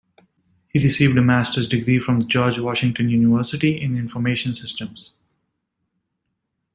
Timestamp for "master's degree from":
1.21-2.17